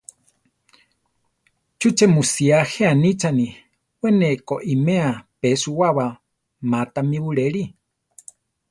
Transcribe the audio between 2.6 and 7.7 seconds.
je anichani: we ne koʼiméa peʼsuwaba ma tamí buléli?